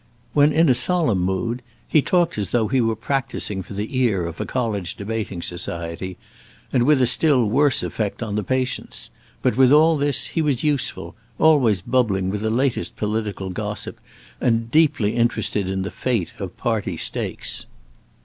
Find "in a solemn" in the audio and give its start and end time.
0.51-1.19